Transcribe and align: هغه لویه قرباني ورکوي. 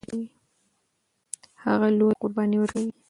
هغه 1.63 1.87
لویه 1.97 2.17
قرباني 2.21 2.57
ورکوي. 2.59 2.91